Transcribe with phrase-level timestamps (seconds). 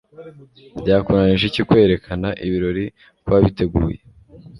[0.81, 2.85] Byakunanije iki kwerekana ibirori
[3.19, 3.99] uko wabiteguye,